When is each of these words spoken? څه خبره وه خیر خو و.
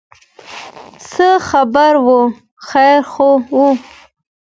څه 1.09 1.29
خبره 1.49 2.01
وه 2.05 2.21
خیر 2.69 2.99
خو 3.11 3.29
و. 3.55 3.57